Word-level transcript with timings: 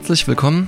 Herzlich 0.00 0.26
willkommen 0.26 0.66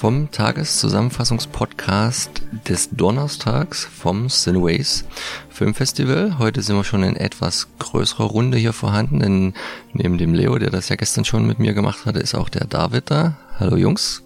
vom 0.00 0.32
Tageszusammenfassungspodcast 0.32 2.42
des 2.68 2.90
Donnerstags 2.90 3.84
vom 3.84 4.28
Cineways 4.28 5.04
Filmfestival. 5.50 6.38
Heute 6.38 6.62
sind 6.62 6.74
wir 6.74 6.82
schon 6.82 7.04
in 7.04 7.14
etwas 7.14 7.68
größerer 7.78 8.24
Runde 8.24 8.58
hier 8.58 8.72
vorhanden, 8.72 9.20
denn 9.20 9.54
neben 9.92 10.18
dem 10.18 10.34
Leo, 10.34 10.58
der 10.58 10.70
das 10.70 10.88
ja 10.88 10.96
gestern 10.96 11.24
schon 11.24 11.46
mit 11.46 11.60
mir 11.60 11.74
gemacht 11.74 12.06
hatte, 12.06 12.18
ist 12.18 12.34
auch 12.34 12.48
der 12.48 12.66
David 12.66 13.12
da. 13.12 13.36
Hallo 13.60 13.76
Jungs. 13.76 14.24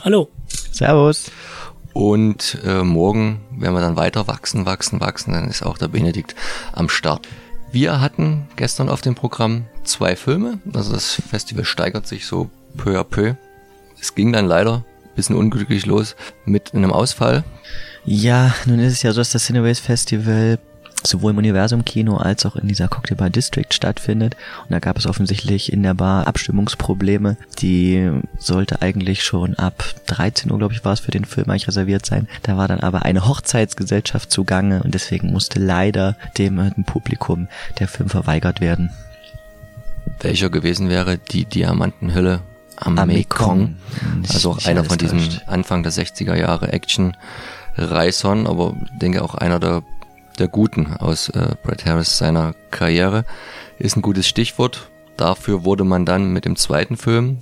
Hallo. 0.00 0.30
Servus. 0.72 1.30
Und 1.92 2.60
äh, 2.64 2.82
morgen 2.82 3.42
werden 3.50 3.74
wir 3.74 3.82
dann 3.82 3.96
weiter 3.96 4.26
wachsen, 4.26 4.64
wachsen, 4.64 5.00
wachsen. 5.00 5.34
Dann 5.34 5.50
ist 5.50 5.62
auch 5.62 5.76
der 5.76 5.88
Benedikt 5.88 6.34
am 6.72 6.88
Start. 6.88 7.28
Wir 7.72 8.00
hatten 8.00 8.48
gestern 8.56 8.88
auf 8.88 9.02
dem 9.02 9.14
Programm 9.14 9.66
zwei 9.84 10.16
Filme. 10.16 10.60
Also 10.72 10.94
das 10.94 11.12
Festival 11.12 11.66
steigert 11.66 12.06
sich 12.06 12.24
so 12.24 12.48
peu 12.78 12.98
à 12.98 13.04
peu. 13.04 13.34
Es 14.02 14.16
ging 14.16 14.32
dann 14.32 14.46
leider 14.46 14.78
ein 14.78 15.14
bisschen 15.14 15.36
unglücklich 15.36 15.86
los 15.86 16.16
mit 16.44 16.74
einem 16.74 16.92
Ausfall. 16.92 17.44
Ja, 18.04 18.52
nun 18.66 18.80
ist 18.80 18.94
es 18.94 19.02
ja 19.04 19.12
so, 19.12 19.20
dass 19.20 19.30
das 19.30 19.46
Cineways 19.46 19.78
Festival 19.78 20.58
sowohl 21.04 21.30
im 21.30 21.38
Universum 21.38 21.84
Kino 21.84 22.16
als 22.16 22.44
auch 22.44 22.56
in 22.56 22.66
dieser 22.66 22.88
Cocktail 22.88 23.14
Bar 23.14 23.30
District 23.30 23.66
stattfindet. 23.70 24.36
Und 24.64 24.72
da 24.72 24.80
gab 24.80 24.98
es 24.98 25.06
offensichtlich 25.06 25.72
in 25.72 25.84
der 25.84 25.94
Bar 25.94 26.26
Abstimmungsprobleme. 26.26 27.36
Die 27.60 28.10
sollte 28.38 28.82
eigentlich 28.82 29.22
schon 29.22 29.54
ab 29.54 29.84
13 30.06 30.50
Uhr, 30.50 30.58
glaube 30.58 30.74
ich, 30.74 30.84
war 30.84 30.92
es 30.92 31.00
für 31.00 31.12
den 31.12 31.24
Film 31.24 31.48
eigentlich 31.48 31.68
reserviert 31.68 32.04
sein. 32.04 32.28
Da 32.42 32.56
war 32.56 32.66
dann 32.66 32.80
aber 32.80 33.04
eine 33.04 33.28
Hochzeitsgesellschaft 33.28 34.32
zugange 34.32 34.82
und 34.82 34.94
deswegen 34.94 35.32
musste 35.32 35.60
leider 35.60 36.16
dem, 36.38 36.58
äh, 36.58 36.70
dem 36.70 36.84
Publikum 36.84 37.46
der 37.78 37.86
Film 37.86 38.08
verweigert 38.08 38.60
werden. 38.60 38.90
Welcher 40.20 40.50
gewesen 40.50 40.88
wäre 40.88 41.18
die 41.18 41.44
Diamantenhülle 41.44 42.40
am, 42.76 42.98
Am 42.98 43.08
Mekong? 43.08 43.58
Mekong. 43.58 44.24
Also 44.32 44.50
auch 44.52 44.64
einer 44.66 44.84
von 44.84 44.98
diesen. 44.98 45.40
Anfang 45.46 45.82
der 45.82 45.92
60er 45.92 46.34
Jahre 46.34 46.72
Action 46.72 47.16
Reisern, 47.76 48.46
aber 48.46 48.74
denke 49.00 49.22
auch 49.22 49.34
einer 49.34 49.58
der, 49.58 49.82
der 50.38 50.48
guten 50.48 50.94
aus 50.98 51.28
äh, 51.30 51.54
Brad 51.62 51.84
Harris 51.86 52.18
seiner 52.18 52.54
Karriere. 52.70 53.24
Ist 53.78 53.96
ein 53.96 54.02
gutes 54.02 54.28
Stichwort. 54.28 54.90
Dafür 55.16 55.64
wurde 55.64 55.84
man 55.84 56.06
dann 56.06 56.32
mit 56.32 56.44
dem 56.44 56.56
zweiten 56.56 56.96
Film, 56.96 57.38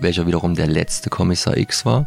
welcher 0.00 0.26
wiederum 0.26 0.54
der 0.54 0.66
letzte 0.66 1.10
Kommissar 1.10 1.56
X 1.56 1.84
war, 1.84 2.06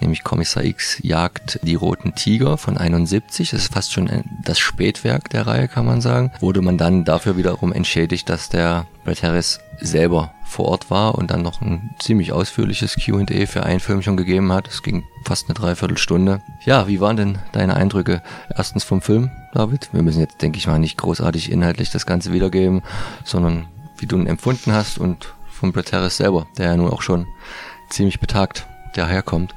nämlich 0.00 0.24
Kommissar 0.24 0.64
X 0.64 0.98
jagt 1.02 1.60
die 1.62 1.74
roten 1.74 2.14
Tiger 2.14 2.56
von 2.58 2.76
71, 2.76 3.50
das 3.50 3.62
ist 3.62 3.72
fast 3.72 3.92
schon 3.92 4.10
das 4.44 4.58
Spätwerk 4.58 5.30
der 5.30 5.46
Reihe, 5.46 5.68
kann 5.68 5.86
man 5.86 6.00
sagen, 6.00 6.32
wurde 6.40 6.62
man 6.62 6.78
dann 6.78 7.04
dafür 7.04 7.36
wiederum 7.36 7.72
entschädigt, 7.72 8.28
dass 8.28 8.48
der 8.48 8.86
Brad 9.04 9.22
Harris 9.22 9.60
selber 9.80 10.32
vor 10.44 10.66
Ort 10.66 10.90
war 10.90 11.16
und 11.16 11.30
dann 11.30 11.42
noch 11.42 11.60
ein 11.60 11.90
ziemlich 11.98 12.32
ausführliches 12.32 12.96
Q&A 13.02 13.46
für 13.46 13.64
einen 13.64 13.80
Film 13.80 14.02
schon 14.02 14.16
gegeben 14.16 14.52
hat. 14.52 14.68
Es 14.68 14.82
ging 14.82 15.02
fast 15.24 15.48
eine 15.48 15.54
Dreiviertelstunde. 15.54 16.42
Ja, 16.64 16.86
wie 16.86 17.00
waren 17.00 17.16
denn 17.16 17.38
deine 17.52 17.74
Eindrücke 17.74 18.22
erstens 18.54 18.84
vom 18.84 19.00
Film, 19.00 19.30
David? 19.54 19.88
Wir 19.92 20.02
müssen 20.02 20.20
jetzt, 20.20 20.42
denke 20.42 20.58
ich 20.58 20.66
mal, 20.66 20.78
nicht 20.78 20.98
großartig 20.98 21.50
inhaltlich 21.50 21.90
das 21.90 22.06
Ganze 22.06 22.32
wiedergeben, 22.32 22.82
sondern 23.24 23.66
wie 23.98 24.06
du 24.06 24.16
ihn 24.16 24.26
empfunden 24.26 24.72
hast 24.72 24.98
und 24.98 25.34
von 25.62 25.70
Brett 25.70 25.92
Harris 25.92 26.16
selber, 26.16 26.48
der 26.58 26.66
ja 26.66 26.76
nun 26.76 26.90
auch 26.90 27.02
schon 27.02 27.28
ziemlich 27.88 28.18
betagt 28.18 28.66
daherkommt. 28.96 29.54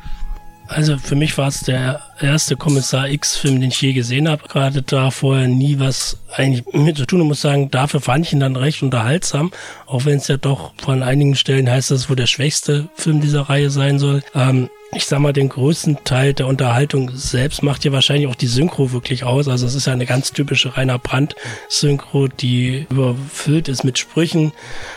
Also 0.67 0.99
für 0.99 1.15
mich 1.15 1.35
war 1.39 1.47
es 1.47 1.61
der 1.61 1.99
erste 2.19 2.55
Kommissar 2.55 3.09
X-Film, 3.09 3.59
den 3.59 3.69
ich 3.69 3.81
je 3.81 3.93
gesehen 3.93 4.29
habe. 4.29 4.47
Gerade 4.47 4.83
da 4.83 5.09
vorher 5.09 5.47
nie 5.47 5.79
was 5.79 6.19
eigentlich 6.35 6.63
mit 6.73 6.97
zu 6.97 7.07
tun 7.07 7.21
und 7.21 7.27
muss 7.27 7.41
sagen, 7.41 7.71
dafür 7.71 8.01
fand 8.01 8.27
ich 8.27 8.33
ihn 8.33 8.39
dann 8.39 8.55
recht 8.55 8.83
unterhaltsam. 8.83 9.51
Auch 9.87 10.05
wenn 10.05 10.17
es 10.17 10.27
ja 10.27 10.37
doch 10.37 10.73
von 10.77 11.01
einigen 11.01 11.35
Stellen 11.35 11.69
heißt, 11.69 11.89
dass 11.89 12.01
es 12.01 12.09
wohl 12.09 12.15
der 12.15 12.27
schwächste 12.27 12.87
Film 12.93 13.19
dieser 13.19 13.41
Reihe 13.41 13.71
sein 13.71 13.97
soll. 13.97 14.23
Ähm, 14.35 14.69
ich 14.93 15.05
sag 15.05 15.19
mal, 15.19 15.33
den 15.33 15.49
größten 15.49 16.03
Teil 16.03 16.33
der 16.33 16.47
Unterhaltung 16.47 17.11
selbst 17.13 17.63
macht 17.63 17.83
ja 17.83 17.91
wahrscheinlich 17.91 18.27
auch 18.27 18.35
die 18.35 18.47
Synchro 18.47 18.91
wirklich 18.91 19.23
aus. 19.23 19.47
Also 19.47 19.65
es 19.65 19.75
ist 19.75 19.87
ja 19.87 19.93
eine 19.93 20.05
ganz 20.05 20.31
typische 20.31 20.77
Rainer 20.77 20.99
Brandt-Synchro, 20.99 22.27
die 22.27 22.87
überfüllt 22.89 23.67
ist 23.67 23.83
mit 23.83 23.97
Sprüchen. 23.97 24.53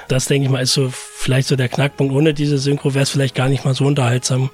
Das, 0.06 0.26
denke 0.26 0.46
ich 0.46 0.50
mal, 0.50 0.62
ist 0.62 0.74
so 0.74 0.90
vielleicht 0.92 1.48
so 1.48 1.56
der 1.56 1.68
Knackpunkt. 1.68 2.14
Ohne 2.14 2.34
diese 2.34 2.58
Synchro 2.58 2.94
wäre 2.94 3.02
es 3.02 3.10
vielleicht 3.10 3.34
gar 3.34 3.48
nicht 3.48 3.64
mal 3.64 3.74
so 3.74 3.86
unterhaltsam 3.86 4.50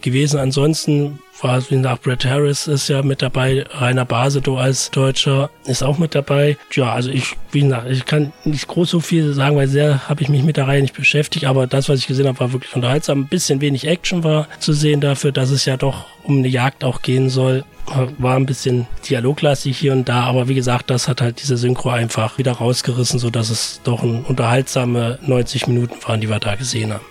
gewesen. 0.00 0.38
Ansonsten 0.38 1.18
war 1.42 1.62
wie 1.70 1.76
gesagt, 1.76 2.02
Brett 2.02 2.24
Harris 2.24 2.66
ist 2.66 2.88
ja 2.88 3.02
mit 3.02 3.22
dabei, 3.22 3.64
Rainer 3.70 4.04
Basedow 4.04 4.58
als 4.58 4.90
Deutscher 4.90 5.50
ist 5.66 5.82
auch 5.82 5.98
mit 5.98 6.14
dabei. 6.14 6.56
Ja, 6.72 6.92
also 6.92 7.10
ich, 7.10 7.36
wie 7.52 7.60
gesagt, 7.60 7.90
ich 7.90 8.04
kann 8.04 8.32
nicht 8.44 8.68
groß 8.68 8.90
so 8.90 9.00
viel 9.00 9.32
sagen, 9.32 9.56
weil 9.56 9.68
sehr 9.68 10.08
habe 10.08 10.22
ich 10.22 10.28
mich 10.28 10.42
mit 10.42 10.56
der 10.56 10.66
Reihe 10.66 10.82
nicht 10.82 10.94
beschäftigt, 10.94 11.44
aber 11.44 11.66
das, 11.66 11.88
was 11.88 12.00
ich 12.00 12.06
gesehen 12.06 12.26
habe, 12.26 12.40
war 12.40 12.52
wirklich 12.52 12.74
unterhaltsam. 12.74 13.20
Ein 13.20 13.28
bisschen 13.28 13.60
wenig 13.60 13.86
Action 13.86 14.24
war 14.24 14.48
zu 14.58 14.72
sehen 14.72 15.00
dafür, 15.00 15.32
dass 15.32 15.50
es 15.50 15.64
ja 15.64 15.76
doch 15.76 16.06
um 16.24 16.38
eine 16.38 16.48
Jagd 16.48 16.84
auch 16.84 17.02
gehen 17.02 17.30
soll. 17.30 17.64
War 18.18 18.36
ein 18.36 18.46
bisschen 18.46 18.86
dialoglastig 19.08 19.78
hier 19.78 19.92
und 19.92 20.08
da, 20.08 20.24
aber 20.24 20.48
wie 20.48 20.54
gesagt, 20.54 20.90
das 20.90 21.08
hat 21.08 21.22
halt 21.22 21.40
diese 21.40 21.56
Synchro 21.56 21.88
einfach 21.88 22.36
wieder 22.36 22.52
rausgerissen, 22.52 23.18
so 23.18 23.30
dass 23.30 23.48
es 23.48 23.80
doch 23.82 24.02
ein 24.02 24.24
unterhaltsame 24.24 25.18
90 25.22 25.68
Minuten 25.68 25.96
waren, 26.06 26.20
die 26.20 26.28
wir 26.28 26.38
da 26.38 26.54
gesehen 26.54 26.92
haben. 26.92 27.04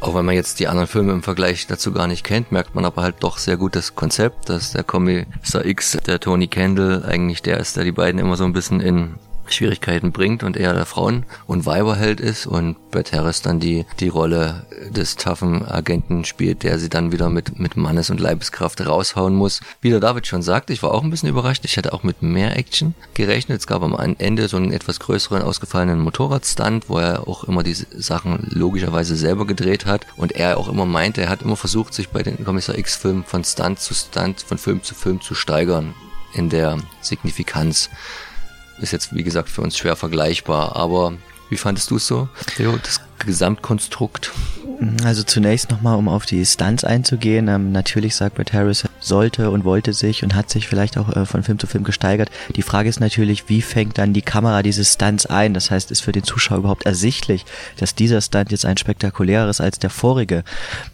Auch 0.00 0.14
wenn 0.14 0.24
man 0.24 0.34
jetzt 0.34 0.60
die 0.60 0.68
anderen 0.68 0.86
Filme 0.86 1.12
im 1.12 1.22
Vergleich 1.22 1.66
dazu 1.66 1.92
gar 1.92 2.06
nicht 2.06 2.22
kennt, 2.22 2.52
merkt 2.52 2.74
man 2.74 2.84
aber 2.84 3.02
halt 3.02 3.16
doch 3.20 3.38
sehr 3.38 3.56
gut 3.56 3.74
das 3.74 3.94
Konzept, 3.94 4.48
dass 4.48 4.72
der 4.72 4.84
Kommissar 4.84 5.64
X, 5.64 5.98
der 6.06 6.20
Tony 6.20 6.48
Kendall, 6.48 7.04
eigentlich 7.06 7.42
der 7.42 7.58
ist, 7.58 7.76
der 7.76 7.84
die 7.84 7.92
beiden 7.92 8.20
immer 8.20 8.36
so 8.36 8.44
ein 8.44 8.52
bisschen 8.52 8.80
in 8.80 9.14
Schwierigkeiten 9.52 10.12
bringt 10.12 10.42
und 10.42 10.56
eher 10.56 10.72
der 10.72 10.86
Frauen- 10.86 11.24
und 11.46 11.66
Weiberheld 11.66 12.20
ist 12.20 12.46
und 12.46 12.76
Brett 12.90 13.12
Harris 13.12 13.42
dann 13.42 13.60
die, 13.60 13.84
die 14.00 14.08
Rolle 14.08 14.66
des 14.90 15.16
toughen 15.16 15.66
Agenten 15.66 16.24
spielt, 16.24 16.62
der 16.62 16.78
sie 16.78 16.88
dann 16.88 17.12
wieder 17.12 17.28
mit, 17.28 17.58
mit 17.58 17.76
Mannes- 17.76 18.10
und 18.10 18.20
Leibeskraft 18.20 18.86
raushauen 18.86 19.34
muss. 19.34 19.60
Wie 19.80 19.90
der 19.90 20.00
David 20.00 20.26
schon 20.26 20.42
sagt, 20.42 20.70
ich 20.70 20.82
war 20.82 20.92
auch 20.92 21.02
ein 21.02 21.10
bisschen 21.10 21.28
überrascht. 21.28 21.64
Ich 21.64 21.76
hätte 21.76 21.92
auch 21.92 22.02
mit 22.02 22.22
mehr 22.22 22.56
Action 22.56 22.94
gerechnet. 23.14 23.60
Es 23.60 23.66
gab 23.66 23.82
am 23.82 23.94
Ende 24.18 24.48
so 24.48 24.56
einen 24.56 24.72
etwas 24.72 25.00
größeren, 25.00 25.42
ausgefallenen 25.42 26.00
Motorradstunt, 26.00 26.88
wo 26.88 26.98
er 26.98 27.28
auch 27.28 27.44
immer 27.44 27.62
diese 27.62 27.86
Sachen 27.90 28.46
logischerweise 28.50 29.16
selber 29.16 29.46
gedreht 29.46 29.86
hat 29.86 30.06
und 30.16 30.32
er 30.32 30.58
auch 30.58 30.68
immer 30.68 30.86
meinte, 30.86 31.22
er 31.22 31.28
hat 31.28 31.42
immer 31.42 31.56
versucht, 31.56 31.94
sich 31.94 32.08
bei 32.08 32.22
den 32.22 32.44
Kommissar 32.44 32.78
X-Filmen 32.78 33.24
von 33.24 33.44
Stunt 33.44 33.80
zu 33.80 33.94
Stunt, 33.94 34.42
von 34.42 34.58
Film 34.58 34.82
zu 34.82 34.94
Film 34.94 35.20
zu 35.20 35.34
steigern 35.34 35.94
in 36.32 36.48
der 36.50 36.78
Signifikanz. 37.00 37.90
Ist 38.80 38.92
jetzt, 38.92 39.14
wie 39.14 39.22
gesagt, 39.22 39.48
für 39.48 39.62
uns 39.62 39.76
schwer 39.76 39.96
vergleichbar, 39.96 40.76
aber 40.76 41.14
wie 41.48 41.56
fandest 41.56 41.90
du 41.90 41.96
es 41.96 42.06
so, 42.06 42.28
Leo, 42.58 42.76
das 42.82 43.00
Gesamtkonstrukt? 43.18 44.32
Also 45.04 45.22
zunächst 45.22 45.70
nochmal, 45.70 45.96
um 45.96 46.08
auf 46.08 46.26
die 46.26 46.44
Stunts 46.44 46.84
einzugehen. 46.84 47.48
Ähm, 47.48 47.72
natürlich 47.72 48.14
sagt 48.14 48.34
Brett 48.36 48.52
Harris, 48.52 48.84
sollte 49.06 49.50
und 49.50 49.64
wollte 49.64 49.92
sich 49.92 50.22
und 50.22 50.34
hat 50.34 50.50
sich 50.50 50.68
vielleicht 50.68 50.98
auch 50.98 51.14
äh, 51.14 51.26
von 51.26 51.42
Film 51.42 51.58
zu 51.58 51.66
Film 51.66 51.84
gesteigert. 51.84 52.30
Die 52.54 52.62
Frage 52.62 52.88
ist 52.88 53.00
natürlich, 53.00 53.48
wie 53.48 53.62
fängt 53.62 53.98
dann 53.98 54.12
die 54.12 54.22
Kamera 54.22 54.62
diese 54.62 54.84
Stunts 54.84 55.26
ein? 55.26 55.54
Das 55.54 55.70
heißt, 55.70 55.90
ist 55.90 56.00
für 56.00 56.12
den 56.12 56.24
Zuschauer 56.24 56.58
überhaupt 56.58 56.86
ersichtlich, 56.86 57.44
dass 57.78 57.94
dieser 57.94 58.20
Stunt 58.20 58.50
jetzt 58.50 58.66
ein 58.66 58.76
spektakuläres 58.76 59.60
als 59.60 59.78
der 59.78 59.90
vorige? 59.90 60.44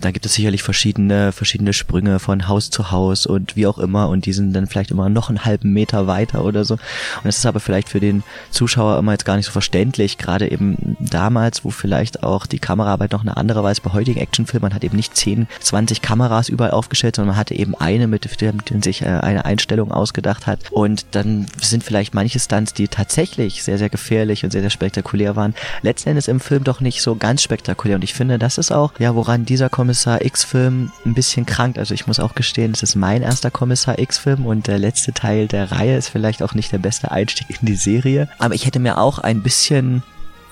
Da 0.01 0.11
gibt 0.11 0.27
es 0.27 0.35
sicherlich 0.35 0.63
verschiedene, 0.63 1.33
verschiedene 1.33 1.73
Sprünge 1.73 2.19
von 2.19 2.49
Haus 2.49 2.71
zu 2.71 2.91
Haus 2.91 3.27
und 3.27 3.57
wie 3.57 3.67
auch 3.67 3.79
immer 3.79 4.09
und 4.09 4.27
die 4.27 4.33
sind 4.33 4.53
dann 4.53 4.67
vielleicht 4.67 4.91
immer 4.91 5.09
noch 5.09 5.29
einen 5.29 5.45
halben 5.45 5.73
Meter 5.73 6.07
weiter 6.07 6.45
oder 6.45 6.65
so. 6.65 6.75
Und 6.75 7.25
das 7.25 7.39
ist 7.39 7.47
aber 7.47 7.61
vielleicht 7.61 7.89
für 7.89 8.01
den 8.01 8.23
Zuschauer 8.51 8.99
immer 8.99 9.13
jetzt 9.13 9.25
gar 9.25 9.37
nicht 9.37 9.47
so 9.47 9.53
verständlich, 9.53 10.19
gerade 10.19 10.51
eben 10.51 10.97
damals, 11.01 11.65
wo 11.65 11.71
vielleicht 11.71 12.23
auch 12.23 12.47
die 12.47 12.59
Kameraarbeit 12.59 13.13
noch 13.13 13.23
eine 13.23 13.37
andere 13.37 13.63
war 13.63 13.69
als 13.69 13.81
bei 13.81 13.93
heutigen 13.93 14.21
Actionfilmen. 14.21 14.69
Man 14.69 14.75
hat 14.75 14.85
eben 14.85 14.97
nicht 14.97 15.17
10, 15.17 15.47
20 15.61 16.03
Kameras 16.03 16.49
überall 16.49 16.73
aufgestellt, 16.73 17.17
sondern 17.17 17.35
man 17.35 17.39
hatte 17.39 17.55
eben 17.55 17.75
eine, 17.75 18.02
mit 18.07 18.25
der 18.25 18.53
mit 18.53 18.71
der 18.71 18.77
man 18.77 18.83
sich 18.83 19.03
äh, 19.03 19.07
eine 19.07 19.45
Einstellung 19.45 19.93
ausgedacht 19.93 20.47
hat. 20.47 20.61
Und 20.71 21.07
dann 21.13 21.47
sind 21.61 21.85
vielleicht 21.85 22.15
manche 22.15 22.39
Stunts, 22.39 22.75
die 22.75 22.89
tatsächlich 22.89 23.63
sehr, 23.63 23.79
sehr 23.79 23.89
gefährlich 23.91 24.45
und 24.45 24.51
sehr, 24.51 24.61
sehr 24.61 24.71
spektakulär 24.71 25.37
waren, 25.37 25.55
letzten 25.83 26.11
Endes 26.11 26.29
im 26.29 26.41
Film 26.41 26.65
doch 26.65 26.81
nicht 26.81 27.03
so 27.03 27.15
ganz 27.15 27.43
spektakulär. 27.43 27.97
Und 27.97 28.05
ich 28.05 28.15
finde, 28.15 28.39
das 28.39 28.59
ist 28.59 28.73
auch, 28.73 28.93
ja, 28.99 29.15
woran 29.15 29.45
dieser 29.45 29.69
Kommissar 29.69 30.25
X-Film 30.25 30.91
ein 31.05 31.15
bisschen 31.15 31.47
krankt. 31.47 31.79
Also 31.79 31.95
ich 31.95 32.07
muss 32.07 32.21
auch 32.21 32.35
gestehen, 32.35 32.73
es 32.73 32.83
ist 32.83 32.97
mein 32.97 33.23
erster 33.23 33.51
Kommissar 33.51 33.99
X-Film 33.99 34.47
und 34.47 34.67
der 34.67 34.79
letzte 34.79 35.13
Teil 35.13 35.47
der 35.47 35.71
Reihe 35.73 35.97
ist 35.97 36.09
vielleicht 36.09 36.43
auch 36.43 36.55
nicht 36.55 36.73
der 36.73 36.79
beste 36.79 37.11
Einstieg 37.11 37.49
in 37.61 37.67
die 37.67 37.77
Serie. 37.77 38.29
Aber 38.39 38.55
ich 38.55 38.67
hätte 38.67 38.81
mir 38.81 38.99
auch 38.99 39.19
ein 39.19 39.43
bisschen 39.43 40.03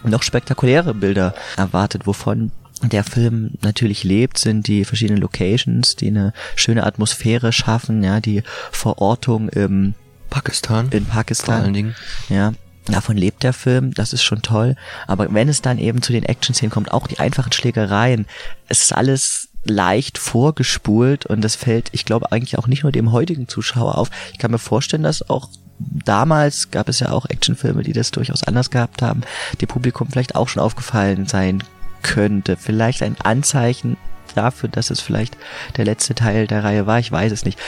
noch 0.02 0.22
spektakuläre 0.22 0.94
Bilder 0.94 1.34
erwartet, 1.56 2.06
wovon 2.06 2.52
der 2.82 3.04
Film 3.04 3.52
natürlich 3.62 4.04
lebt, 4.04 4.38
sind 4.38 4.66
die 4.66 4.84
verschiedenen 4.84 5.20
Locations, 5.20 5.96
die 5.96 6.08
eine 6.08 6.32
schöne 6.56 6.84
Atmosphäre 6.84 7.52
schaffen, 7.52 8.02
ja, 8.02 8.20
die 8.20 8.42
Verortung 8.72 9.48
im, 9.50 9.94
Pakistan. 10.30 10.88
in 10.90 11.04
vor 11.04 11.14
Pakistan, 11.14 11.62
allen 11.62 11.74
Dingen. 11.74 11.94
ja. 12.28 12.52
Davon 12.86 13.16
lebt 13.16 13.42
der 13.42 13.52
Film, 13.52 13.92
das 13.92 14.12
ist 14.12 14.22
schon 14.22 14.42
toll. 14.42 14.74
Aber 15.06 15.32
wenn 15.32 15.48
es 15.48 15.62
dann 15.62 15.78
eben 15.78 16.02
zu 16.02 16.12
den 16.12 16.24
Action-Szenen 16.24 16.70
kommt, 16.70 16.90
auch 16.90 17.06
die 17.06 17.18
einfachen 17.18 17.52
Schlägereien, 17.52 18.26
es 18.68 18.82
ist 18.82 18.92
alles 18.92 19.48
leicht 19.64 20.18
vorgespult 20.18 21.26
und 21.26 21.42
das 21.42 21.54
fällt, 21.54 21.90
ich 21.92 22.04
glaube, 22.04 22.32
eigentlich 22.32 22.58
auch 22.58 22.66
nicht 22.66 22.82
nur 22.82 22.90
dem 22.90 23.12
heutigen 23.12 23.46
Zuschauer 23.46 23.98
auf. 23.98 24.10
Ich 24.32 24.38
kann 24.38 24.50
mir 24.50 24.58
vorstellen, 24.58 25.02
dass 25.02 25.28
auch 25.28 25.50
damals 25.78 26.70
gab 26.70 26.88
es 26.88 27.00
ja 27.00 27.12
auch 27.12 27.26
Actionfilme, 27.26 27.82
die 27.82 27.92
das 27.92 28.10
durchaus 28.10 28.42
anders 28.42 28.70
gehabt 28.70 29.02
haben, 29.02 29.20
dem 29.60 29.68
Publikum 29.68 30.08
vielleicht 30.10 30.34
auch 30.34 30.48
schon 30.48 30.62
aufgefallen 30.62 31.26
sein 31.26 31.62
könnte. 32.02 32.56
Vielleicht 32.56 33.02
ein 33.02 33.16
Anzeichen 33.22 33.96
dafür, 34.34 34.68
dass 34.68 34.90
es 34.90 35.00
vielleicht 35.00 35.36
der 35.76 35.84
letzte 35.84 36.14
Teil 36.14 36.46
der 36.46 36.64
Reihe 36.64 36.86
war. 36.86 36.98
Ich 36.98 37.10
weiß 37.10 37.32
es 37.32 37.44
nicht 37.44 37.58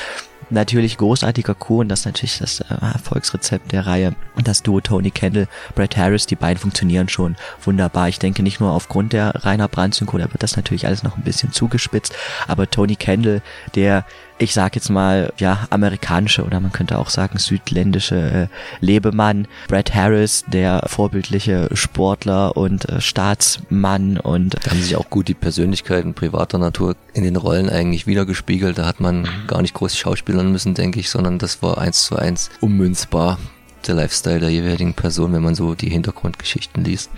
natürlich 0.51 0.99
großartiger 0.99 1.55
Coup 1.55 1.81
und 1.81 1.89
das 1.89 2.01
ist 2.01 2.07
natürlich 2.07 2.39
das 2.39 2.61
äh, 2.61 2.75
Erfolgsrezept 2.81 3.73
der 3.73 3.87
Reihe. 3.87 4.15
Und 4.35 4.49
das 4.49 4.63
Duo 4.63 4.81
Tony 4.81 5.11
Kendall, 5.11 5.49
Brad 5.75 5.97
Harris, 5.97 6.27
die 6.27 6.37
beiden 6.37 6.59
funktionieren 6.59 7.09
schon 7.09 7.37
wunderbar. 7.65 8.09
Ich 8.09 8.19
denke 8.19 8.43
nicht 8.43 8.61
nur 8.61 8.71
aufgrund 8.71 9.13
der 9.13 9.45
Rainer 9.45 9.69
Brandt-Synchro, 9.69 10.19
da 10.19 10.33
wird 10.33 10.43
das 10.43 10.57
natürlich 10.57 10.87
alles 10.87 11.03
noch 11.03 11.17
ein 11.17 11.25
bisschen 11.25 11.53
zugespitzt, 11.53 12.15
aber 12.47 12.71
Tony 12.71 12.97
Kendall, 12.97 13.43
der 13.75 14.05
ich 14.43 14.55
sag 14.55 14.75
jetzt 14.75 14.91
mal, 14.91 15.33
ja, 15.39 15.67
amerikanische 15.71 16.45
oder 16.45 16.59
man 16.59 16.73
könnte 16.73 16.99
auch 16.99 17.11
sagen 17.11 17.39
südländische 17.39 18.17
äh, 18.17 18.47
Lebemann. 18.85 19.47
Brad 19.69 19.95
Harris, 19.95 20.45
der 20.49 20.83
vorbildliche 20.87 21.69
Sportler 21.75 22.57
und 22.57 22.89
äh, 22.89 23.01
Staatsmann 23.01 24.19
und 24.19 24.55
da 24.55 24.71
haben 24.71 24.83
sich 24.83 24.97
auch 24.97 25.09
gut 25.11 25.29
die 25.29 25.35
Persönlichkeiten 25.35 26.15
privater 26.15 26.59
Natur 26.59 26.97
in 27.15 27.23
den 27.23 27.37
Rollen 27.37 27.71
eigentlich 27.71 28.07
wiedergespiegelt. 28.07 28.79
Da 28.79 28.87
hat 28.87 29.01
man 29.01 29.29
gar 29.47 29.63
nicht 29.63 29.75
groß 29.75 29.97
schauspielern 30.33 30.51
müssen, 30.53 30.75
denke 30.75 31.01
ich, 31.01 31.11
sondern 31.11 31.39
das 31.39 31.63
war 31.63 31.79
eins 31.79 32.05
zu 32.05 32.17
eins 32.17 32.51
ummünzbar 32.61 33.39
der 33.87 33.95
Lifestyle 33.95 34.41
der 34.41 34.51
jeweiligen 34.51 34.95
Person, 34.95 35.33
wenn 35.33 35.43
man 35.43 35.55
so 35.55 35.75
die 35.75 35.91
Hintergrundgeschichten 35.91 36.85
liest. 36.85 37.11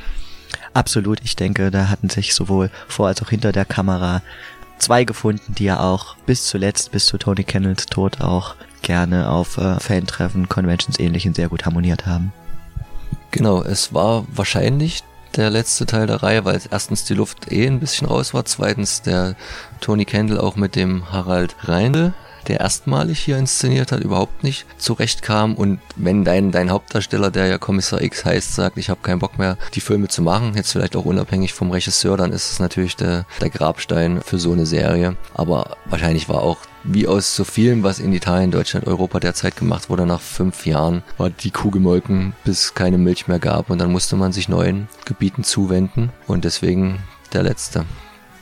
Absolut, 0.73 1.21
ich 1.23 1.37
denke, 1.37 1.71
da 1.71 1.89
hatten 1.89 2.09
sich 2.09 2.35
sowohl 2.35 2.71
vor 2.89 3.07
als 3.07 3.23
auch 3.23 3.31
hinter 3.31 3.53
der 3.53 3.65
Kamera 3.65 4.23
zwei 4.79 5.05
gefunden, 5.05 5.55
die 5.55 5.65
ja 5.65 5.81
auch 5.81 6.17
bis 6.27 6.47
zuletzt, 6.47 6.91
bis 6.91 7.07
zu 7.07 7.19
Tony 7.19 7.45
Kennels 7.45 7.87
Tod 7.87 8.21
auch 8.21 8.57
gerne 8.83 9.31
auf 9.31 9.59
äh, 9.59 9.79
Fantreffen, 9.79 10.49
Conventions 10.49 10.99
ähnlichen 10.99 11.35
sehr 11.35 11.49
gut 11.49 11.65
harmoniert 11.65 12.07
haben. 12.07 12.33
Genau, 13.31 13.63
es 13.63 13.95
war 13.95 14.27
wahrscheinlich 14.35 15.05
der 15.37 15.51
letzte 15.51 15.87
Teil 15.87 16.07
der 16.07 16.23
Reihe, 16.23 16.45
weil 16.45 16.61
erstens 16.71 17.05
die 17.05 17.15
Luft 17.15 17.51
eh 17.53 17.67
ein 17.67 17.81
bisschen 17.81 18.07
raus 18.07 18.35
war, 18.35 18.45
zweitens 18.45 19.03
der 19.03 19.37
Tony 19.81 20.05
Kendall 20.05 20.39
auch 20.39 20.57
mit 20.57 20.77
dem 20.77 21.13
Harald 21.13 21.57
Reindl 21.65 22.15
der 22.49 22.61
erstmalig 22.61 23.19
hier 23.19 23.39
inszeniert 23.39 23.93
hat, 23.93 24.01
überhaupt 24.01 24.45
nicht 24.45 24.67
zurechtkam. 24.79 25.55
Und 25.55 25.81
wenn 25.97 26.25
dein, 26.25 26.53
dein 26.53 26.71
Hauptdarsteller, 26.71 27.31
der 27.31 27.47
ja 27.47 27.59
Kommissar 27.59 28.03
X 28.03 28.25
heißt, 28.25 28.55
sagt, 28.55 28.79
ich 28.79 28.91
habe 28.91 29.01
keinen 29.03 29.19
Bock 29.19 29.39
mehr, 29.39 29.57
die 29.75 29.81
Filme 29.81 30.09
zu 30.09 30.23
machen, 30.23 30.55
jetzt 30.55 30.73
vielleicht 30.73 30.97
auch 30.97 31.05
unabhängig 31.05 31.53
vom 31.53 31.71
Regisseur, 31.71 32.17
dann 32.17 32.33
ist 32.33 32.53
es 32.53 32.61
natürlich 32.61 32.97
der, 32.97 33.27
der 33.41 33.51
Grabstein 33.51 34.21
für 34.23 34.39
so 34.39 34.53
eine 34.53 34.67
Serie. 34.67 35.17
Aber 35.35 35.77
wahrscheinlich 35.87 36.29
war 36.29 36.43
auch 36.43 36.59
wie 36.85 37.07
aus 37.07 37.35
so 37.35 37.45
vielem, 37.45 37.83
was 37.83 37.99
in 37.99 38.13
Italien, 38.13 38.51
Deutschland, 38.51 38.87
Europa 38.87 39.19
derzeit 39.19 39.57
gemacht 39.57 39.89
wurde, 39.89 40.07
nach 40.07 40.21
fünf 40.21 40.67
Jahren 40.67 41.03
war 41.17 41.31
die 41.31 41.51
Kuh 41.51 41.71
gemolken, 41.71 42.35
bis 42.45 42.75
keine 42.75 42.99
Milch 42.99 43.27
mehr 43.27 43.39
gab 43.39 43.71
und 43.71 43.79
dann 43.79 43.91
musste 43.91 44.17
man 44.17 44.33
sich 44.33 44.49
neuen 44.49 44.89
Gebieten 45.07 45.45
zuwenden 45.45 46.11
und 46.27 46.45
deswegen 46.45 46.99
der 47.33 47.43
letzte. 47.43 47.87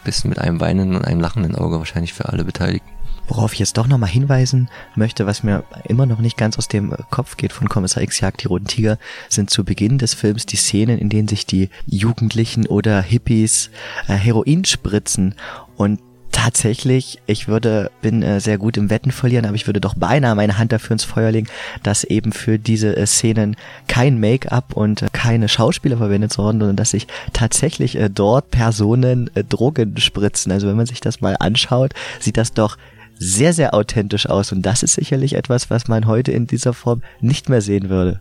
Bisschen 0.05 0.31
mit 0.31 0.41
einem 0.41 0.61
weinenden 0.61 0.97
und 0.97 1.05
einem 1.05 1.21
lachenden 1.21 1.55
Auge 1.55 1.79
wahrscheinlich 1.79 2.13
für 2.13 2.29
alle 2.29 2.45
Beteiligten. 2.45 2.92
Worauf 3.29 3.53
ich 3.53 3.61
jetzt 3.61 3.79
doch 3.79 3.87
nochmal 3.87 4.11
hinweisen 4.11 4.69
möchte, 4.95 5.27
was 5.27 5.43
mir 5.43 5.65
immer 5.85 6.07
noch 6.07 6.19
nicht 6.19 6.37
ganz 6.37 6.59
aus 6.59 6.69
dem 6.69 6.95
Kopf 7.11 7.37
geht 7.37 7.53
von 7.53 7.69
Kommissar 7.69 8.03
X 8.03 8.21
Jagd 8.21 8.43
die 8.43 8.49
Roten 8.49 8.67
Tiger, 8.67 8.99
sind 9.29 9.49
zu 9.49 9.65
Beginn 9.65 9.99
des 9.99 10.15
Films 10.15 10.45
die 10.45 10.57
Szenen, 10.57 10.99
in 10.99 11.09
denen 11.09 11.29
sich 11.29 11.47
die 11.47 11.71
Jugendlichen 11.87 12.67
oder 12.67 13.01
Hippies 13.01 13.71
äh, 14.09 14.15
Heroin 14.15 14.65
spritzen 14.65 15.35
und 15.77 16.01
tatsächlich, 16.33 17.21
ich 17.27 17.47
würde, 17.47 17.91
bin 18.01 18.23
äh, 18.23 18.41
sehr 18.41 18.59
gut 18.59 18.77
im 18.77 18.91
Wetten 18.91 19.13
verlieren, 19.13 19.47
aber 19.47 19.55
ich 19.55 19.69
würde 19.69 19.81
doch 19.81 19.95
beinahe 19.95 20.35
meine 20.35 20.59
Hand 20.59 20.73
dafür 20.73 20.95
ins 20.95 21.05
Feuer 21.05 21.31
legen, 21.31 21.47
dass 21.83 22.03
eben 22.05 22.33
für 22.33 22.59
diese 22.59 22.97
äh, 22.97 23.07
Szenen 23.07 23.55
kein 23.87 24.19
Make-up 24.19 24.73
und 24.75 25.03
äh, 25.03 25.09
keine 25.13 25.49
Schauspieler 25.49 25.99
verwendet 25.99 26.37
wurden, 26.39 26.59
sondern 26.59 26.77
dass 26.77 26.91
sich 26.91 27.07
tatsächlich 27.33 27.97
äh, 27.97 28.11
dort 28.11 28.51
Personen 28.51 29.31
äh, 29.35 29.45
Drogen 29.45 29.97
spritzen. 29.99 30.51
Also 30.51 30.67
wenn 30.67 30.77
man 30.77 30.87
sich 30.87 31.01
das 31.01 31.21
mal 31.21 31.37
anschaut, 31.39 31.93
sieht 32.19 32.37
das 32.37 32.53
doch 32.53 32.77
sehr, 33.23 33.53
sehr 33.53 33.75
authentisch 33.75 34.29
aus. 34.29 34.53
Und 34.53 34.63
das 34.63 34.83
ist 34.83 34.95
sicherlich 34.95 35.35
etwas, 35.35 35.71
was 35.71 35.89
man 35.89 36.07
heute 36.07 36.33
in 36.33 36.47
dieser 36.47 36.75
Form 36.75 37.03
nicht 37.21 37.49
mehr 37.49 37.61
sehen 37.61 37.89
würde. 37.89 38.21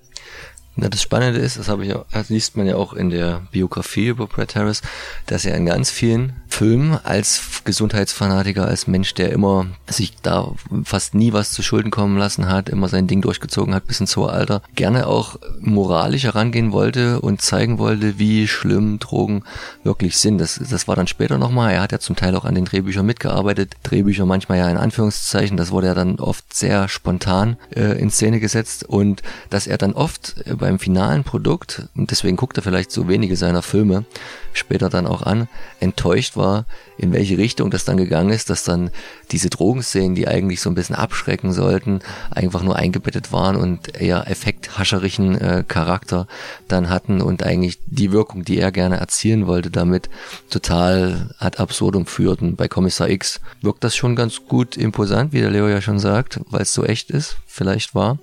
Na, 0.76 0.88
das 0.88 1.02
Spannende 1.02 1.40
ist, 1.40 1.60
das 1.60 1.68
habe 1.68 1.86
ich, 1.86 1.94
das 2.12 2.30
liest 2.30 2.56
man 2.56 2.66
ja 2.66 2.78
auch 2.78 2.94
in 2.94 3.10
der 3.10 3.42
Biografie 3.52 4.08
über 4.08 4.26
Brett 4.26 4.56
Harris, 4.56 4.82
dass 5.26 5.44
er 5.44 5.58
in 5.58 5.66
ganz 5.66 5.92
vielen 5.92 6.34
Filmen 6.48 6.98
als 7.04 7.62
Gesundheitsfanatiker, 7.66 8.66
als 8.68 8.88
Mensch, 8.88 9.14
der 9.14 9.32
immer 9.32 9.68
sich 9.88 10.16
da 10.22 10.54
fast 10.84 11.14
nie 11.14 11.34
was 11.34 11.52
zu 11.52 11.62
Schulden 11.62 11.92
kommen 11.92 12.18
lassen 12.18 12.48
hat, 12.48 12.70
immer 12.70 12.88
sein 12.88 13.08
Ding 13.08 13.22
durchgezogen 13.22 13.76
hat 13.76 13.86
bis 13.86 14.00
ins 14.00 14.16
hohe 14.16 14.30
Alter, 14.30 14.62
gerne 14.76 15.08
auch 15.08 15.38
moralisch 15.60 16.24
herangehen 16.24 16.72
wollte 16.72 17.20
und 17.20 17.42
zeigen 17.42 17.78
wollte, 17.78 18.18
wie 18.18 18.48
schlimm 18.48 19.00
Drogen 19.00 19.44
wirklich 19.84 20.18
sind. 20.18 20.38
Das, 20.38 20.56
das 20.58 20.88
war 20.88 20.96
dann 20.96 21.08
später 21.08 21.38
nochmal. 21.38 21.74
Er 21.74 21.82
hat 21.82 21.92
ja 21.92 22.00
zum 22.00 22.16
Teil 22.16 22.36
auch 22.36 22.46
an 22.46 22.56
den 22.56 22.66
Drehbüchern 22.66 23.06
mitgearbeitet. 23.06 23.76
Drehbücher 23.84 24.26
manchmal 24.26 24.58
ja 24.58 24.70
in 24.70 24.78
Anführungszeichen. 24.78 25.58
Das 25.58 25.72
wurde 25.72 25.88
ja 25.88 25.94
dann 25.94 26.20
oft 26.20 26.54
sehr 26.54 26.88
spontan 26.88 27.58
äh, 27.76 28.00
in 28.00 28.10
Szene 28.10 28.40
gesetzt 28.40 28.84
und 28.84 29.22
dass 29.50 29.68
er 29.68 29.78
dann 29.78 29.94
oft 29.94 30.36
äh, 30.46 30.56
beim 30.72 30.80
finalen 30.80 31.26
Produkt, 31.26 31.84
und 31.98 32.12
deswegen 32.12 32.38
guckt 32.38 32.56
er 32.56 32.64
vielleicht 32.64 32.92
so 32.92 33.10
wenige 33.10 33.36
seiner 33.36 33.62
Filme 33.62 34.06
später 34.54 34.90
dann 34.90 35.06
auch 35.06 35.22
an, 35.22 35.50
enttäuscht 35.82 36.38
war, 36.38 36.66
in 36.98 37.12
welche 37.12 37.38
Richtung 37.38 37.72
das 37.72 37.84
dann 37.84 37.98
gegangen 37.98 38.30
ist, 38.30 38.50
dass 38.50 38.64
dann 38.64 38.90
diese 39.32 39.50
Drogenszenen, 39.50 40.16
die 40.16 40.30
eigentlich 40.30 40.62
so 40.62 40.70
ein 40.70 40.76
bisschen 40.76 40.96
abschrecken 40.96 41.52
sollten, 41.52 42.00
einfach 42.30 42.64
nur 42.64 42.78
eingebettet 42.78 43.34
waren 43.34 43.58
und 43.58 44.00
eher 44.00 44.30
effekthascherischen 44.30 45.42
äh, 45.42 45.64
Charakter 45.68 46.28
dann 46.70 46.90
hatten 46.90 47.22
und 47.22 47.44
eigentlich 47.44 47.80
die 47.88 48.14
Wirkung, 48.14 48.46
die 48.46 48.60
er 48.60 48.72
gerne 48.72 48.98
erzielen 48.98 49.48
wollte, 49.48 49.72
damit 49.72 50.10
total 50.50 51.34
ad 51.38 51.58
absurdum 51.58 52.06
führten. 52.06 52.56
Bei 52.56 52.70
Kommissar 52.70 53.10
X 53.10 53.42
wirkt 53.62 53.84
das 53.84 53.96
schon 53.96 54.16
ganz 54.16 54.46
gut 54.48 54.78
imposant, 54.78 55.34
wie 55.34 55.42
der 55.42 55.52
Leo 55.52 55.68
ja 55.68 55.82
schon 55.82 56.00
sagt, 56.00 56.40
weil 56.50 56.62
es 56.62 56.74
so 56.74 56.86
echt 56.86 57.10
ist, 57.10 57.38
vielleicht 57.46 57.94
war 57.94 58.20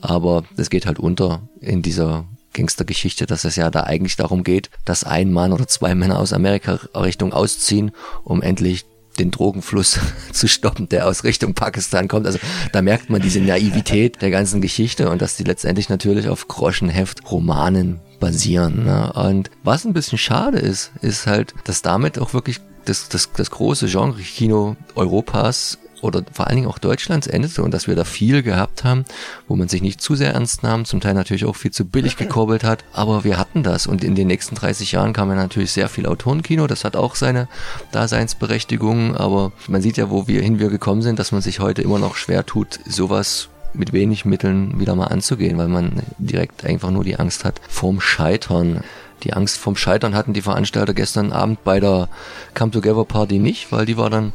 aber 0.00 0.44
es 0.56 0.70
geht 0.70 0.86
halt 0.86 0.98
unter 0.98 1.42
in 1.60 1.82
dieser 1.82 2.24
Gangstergeschichte, 2.52 3.26
dass 3.26 3.44
es 3.44 3.56
ja 3.56 3.70
da 3.70 3.84
eigentlich 3.84 4.16
darum 4.16 4.42
geht, 4.42 4.70
dass 4.84 5.04
ein 5.04 5.32
Mann 5.32 5.52
oder 5.52 5.68
zwei 5.68 5.94
Männer 5.94 6.18
aus 6.18 6.32
Amerika 6.32 6.80
Richtung 6.94 7.32
ausziehen, 7.32 7.92
um 8.24 8.42
endlich 8.42 8.84
den 9.18 9.30
Drogenfluss 9.30 10.00
zu 10.32 10.48
stoppen, 10.48 10.88
der 10.88 11.06
aus 11.06 11.24
Richtung 11.24 11.54
Pakistan 11.54 12.08
kommt. 12.08 12.26
Also 12.26 12.38
da 12.72 12.82
merkt 12.82 13.10
man 13.10 13.20
diese 13.20 13.40
Naivität 13.40 14.20
der 14.22 14.30
ganzen 14.30 14.60
Geschichte 14.60 15.10
und 15.10 15.22
dass 15.22 15.36
die 15.36 15.44
letztendlich 15.44 15.88
natürlich 15.88 16.28
auf 16.28 16.48
Groschenheft 16.48 17.30
Romanen 17.30 18.00
basieren. 18.18 18.84
Ne? 18.84 19.12
Und 19.12 19.50
was 19.62 19.84
ein 19.84 19.92
bisschen 19.92 20.18
schade 20.18 20.58
ist, 20.58 20.92
ist 21.02 21.26
halt, 21.26 21.54
dass 21.64 21.82
damit 21.82 22.18
auch 22.18 22.34
wirklich 22.34 22.60
das, 22.84 23.08
das, 23.08 23.30
das 23.32 23.50
große 23.50 23.86
Genre-Kino 23.86 24.76
Europas 24.94 25.78
oder 26.02 26.22
vor 26.32 26.46
allen 26.46 26.56
Dingen 26.56 26.68
auch 26.68 26.78
Deutschlands 26.78 27.26
endete 27.26 27.62
und 27.62 27.72
dass 27.72 27.86
wir 27.86 27.96
da 27.96 28.04
viel 28.04 28.42
gehabt 28.42 28.84
haben, 28.84 29.04
wo 29.48 29.56
man 29.56 29.68
sich 29.68 29.82
nicht 29.82 30.00
zu 30.00 30.14
sehr 30.14 30.34
ernst 30.34 30.62
nahm, 30.62 30.84
zum 30.84 31.00
Teil 31.00 31.14
natürlich 31.14 31.44
auch 31.44 31.56
viel 31.56 31.70
zu 31.70 31.84
billig 31.84 32.16
gekurbelt 32.18 32.64
hat, 32.64 32.84
aber 32.92 33.24
wir 33.24 33.38
hatten 33.38 33.62
das 33.62 33.86
und 33.86 34.04
in 34.04 34.14
den 34.14 34.26
nächsten 34.26 34.54
30 34.54 34.92
Jahren 34.92 35.12
kam 35.12 35.28
ja 35.28 35.36
natürlich 35.36 35.72
sehr 35.72 35.88
viel 35.88 36.06
Autorenkino, 36.06 36.66
das 36.66 36.84
hat 36.84 36.96
auch 36.96 37.14
seine 37.14 37.48
Daseinsberechtigung, 37.92 39.16
aber 39.16 39.52
man 39.68 39.82
sieht 39.82 39.96
ja, 39.96 40.10
wo 40.10 40.26
wir 40.26 40.42
hin 40.42 40.58
wir 40.58 40.68
gekommen 40.68 41.02
sind, 41.02 41.18
dass 41.18 41.32
man 41.32 41.42
sich 41.42 41.60
heute 41.60 41.82
immer 41.82 41.98
noch 41.98 42.16
schwer 42.16 42.46
tut, 42.46 42.80
sowas 42.86 43.48
mit 43.72 43.92
wenig 43.92 44.24
Mitteln 44.24 44.80
wieder 44.80 44.94
mal 44.94 45.06
anzugehen, 45.06 45.58
weil 45.58 45.68
man 45.68 46.02
direkt 46.18 46.64
einfach 46.64 46.90
nur 46.90 47.04
die 47.04 47.16
Angst 47.16 47.44
hat 47.44 47.60
vorm 47.68 48.00
Scheitern. 48.00 48.82
Die 49.22 49.34
Angst 49.34 49.58
vom 49.58 49.76
Scheitern 49.76 50.14
hatten 50.14 50.32
die 50.32 50.42
Veranstalter 50.42 50.94
gestern 50.94 51.32
Abend 51.32 51.62
bei 51.62 51.78
der 51.78 52.08
Come 52.54 52.70
Together 52.70 53.04
Party 53.04 53.38
nicht, 53.38 53.70
weil 53.70 53.86
die 53.86 53.96
war 53.96 54.10
dann 54.10 54.32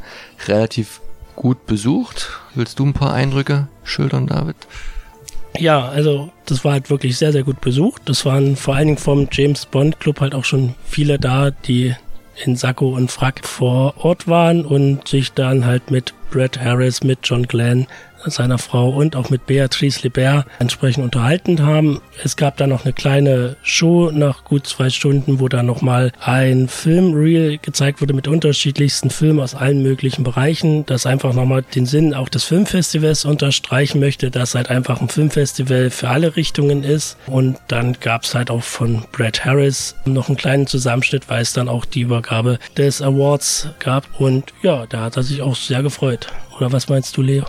relativ 0.48 1.02
gut 1.36 1.66
besucht. 1.66 2.30
Willst 2.54 2.80
du 2.80 2.86
ein 2.86 2.94
paar 2.94 3.14
Eindrücke 3.14 3.68
schildern, 3.84 4.28
David? 4.28 4.56
Ja, 5.58 5.88
also 5.88 6.32
das 6.46 6.66
war 6.66 6.74
halt 6.74 6.90
wirklich 6.90 7.18
sehr, 7.18 7.32
sehr 7.32 7.44
gut 7.44 7.62
besucht. 7.62 8.04
Das 8.06 8.26
waren 8.26 8.56
vor 8.56 8.76
allen 8.76 8.88
Dingen 8.88 8.98
vom 8.98 9.28
James 9.32 9.66
Bond 9.66 10.00
Club 10.00 10.20
halt 10.20 10.36
auch 10.36 10.46
schon 10.46 10.76
viele 10.86 11.18
da, 11.18 11.52
die 11.52 11.96
in 12.44 12.56
Sakko 12.56 12.90
und 12.90 13.12
Frack 13.12 13.46
vor 13.46 13.94
Ort 14.04 14.28
waren 14.28 14.66
und 14.66 15.08
sich 15.08 15.32
dann 15.32 15.66
halt 15.66 15.92
mit 15.92 16.14
Brad 16.32 16.60
Harris, 16.60 17.04
mit 17.04 17.20
John 17.24 17.44
Glenn, 17.48 17.88
seiner 18.32 18.58
Frau 18.58 18.90
und 18.90 19.16
auch 19.16 19.30
mit 19.30 19.46
Beatrice 19.46 20.02
Libert 20.04 20.46
entsprechend 20.60 21.04
unterhalten 21.04 21.66
haben. 21.66 22.02
Es 22.24 22.36
gab 22.36 22.58
dann 22.58 22.70
noch 22.70 22.86
eine 22.86 22.94
kleine 22.94 23.58
Show 23.64 24.12
nach 24.12 24.44
gut 24.44 24.68
zwei 24.68 24.90
Stunden, 24.90 25.40
wo 25.40 25.48
dann 25.48 25.66
nochmal 25.66 26.12
ein 26.20 26.68
Filmreel 26.68 27.58
gezeigt 27.58 28.02
wurde 28.02 28.14
mit 28.14 28.28
unterschiedlichsten 28.28 29.10
Filmen 29.10 29.40
aus 29.40 29.56
allen 29.56 29.82
möglichen 29.82 30.24
Bereichen, 30.24 30.86
das 30.86 31.06
einfach 31.06 31.34
nochmal 31.34 31.64
den 31.64 31.86
Sinn 31.86 32.14
auch 32.14 32.30
des 32.30 32.44
Filmfestivals 32.44 33.26
unterstreichen 33.26 34.00
möchte, 34.00 34.32
dass 34.32 34.56
halt 34.56 34.70
einfach 34.70 35.02
ein 35.02 35.10
Filmfestival 35.10 35.90
für 35.90 36.10
alle 36.10 36.36
Richtungen 36.36 36.84
ist. 36.84 37.18
Und 37.28 37.58
dann 37.68 37.98
gab 38.00 38.24
es 38.24 38.36
halt 38.36 38.50
auch 38.50 38.64
von 38.64 39.06
Brad 39.12 39.46
Harris 39.46 39.96
noch 40.06 40.28
einen 40.28 40.38
kleinen 40.38 40.68
Zusammenschnitt, 40.68 41.30
weil 41.30 41.42
es 41.42 41.54
dann 41.54 41.70
auch 41.70 41.86
die 41.86 42.02
Übergabe 42.02 42.60
des 42.78 43.02
Awards 43.02 43.70
gab. 43.80 44.20
Und 44.20 44.54
ja, 44.62 44.86
da 44.88 45.02
hat 45.02 45.18
er 45.18 45.24
sich 45.24 45.42
auch 45.42 45.56
sehr 45.56 45.84
gefreut. 45.84 46.28
Oder 46.58 46.72
was 46.72 46.90
meinst 46.90 47.16
du, 47.18 47.22
Leo? 47.22 47.46